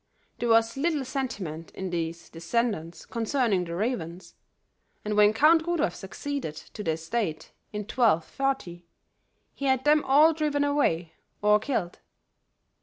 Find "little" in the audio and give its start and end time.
0.77-1.05